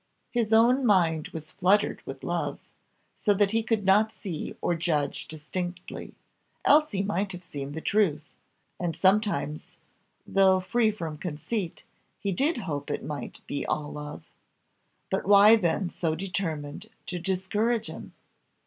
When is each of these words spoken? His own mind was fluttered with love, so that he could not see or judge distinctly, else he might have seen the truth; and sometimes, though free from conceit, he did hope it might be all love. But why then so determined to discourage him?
His 0.31 0.51
own 0.51 0.83
mind 0.83 1.27
was 1.27 1.51
fluttered 1.51 2.01
with 2.07 2.23
love, 2.23 2.59
so 3.15 3.35
that 3.35 3.51
he 3.51 3.61
could 3.61 3.85
not 3.85 4.11
see 4.11 4.55
or 4.59 4.73
judge 4.73 5.27
distinctly, 5.27 6.15
else 6.65 6.89
he 6.89 7.03
might 7.03 7.33
have 7.33 7.43
seen 7.43 7.73
the 7.73 7.81
truth; 7.81 8.23
and 8.79 8.95
sometimes, 8.95 9.75
though 10.25 10.59
free 10.59 10.89
from 10.89 11.19
conceit, 11.19 11.83
he 12.19 12.31
did 12.31 12.61
hope 12.65 12.89
it 12.89 13.03
might 13.05 13.41
be 13.45 13.63
all 13.63 13.91
love. 13.91 14.23
But 15.11 15.27
why 15.27 15.55
then 15.55 15.87
so 15.91 16.15
determined 16.15 16.89
to 17.05 17.19
discourage 17.19 17.85
him? 17.85 18.13